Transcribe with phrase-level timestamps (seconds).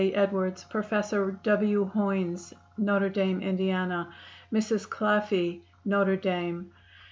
[0.15, 1.85] Edwards, Professor W.
[1.93, 4.07] Hoynes, Notre Dame, Ind.;
[4.51, 4.89] Mrs.
[4.89, 6.71] Claffey, Notre Dame.